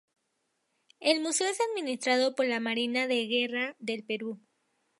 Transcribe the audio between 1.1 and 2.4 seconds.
museo es administrado